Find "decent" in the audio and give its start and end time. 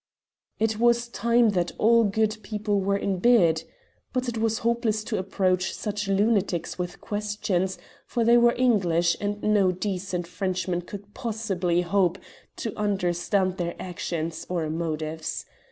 9.71-10.25